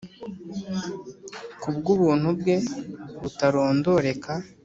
k'ubw'ubuntu 1.61 2.27
bwe 2.39 2.55
butarondoreka, 3.21 4.33